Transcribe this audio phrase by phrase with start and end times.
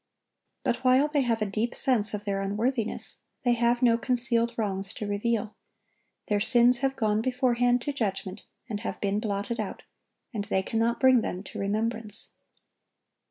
[0.63, 4.93] But while they have a deep sense of their unworthiness, they have no concealed wrongs
[4.95, 5.53] to reveal.
[6.25, 9.83] Their sins have gone beforehand to judgment, and have been blotted out;
[10.33, 12.31] and they cannot bring them to remembrance.